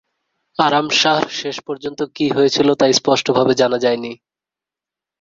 [0.59, 4.11] আরাম শাহর শেষপর্যন্ত কী হয়েছিল তা স্পষ্টভাবে জানা যায়নি।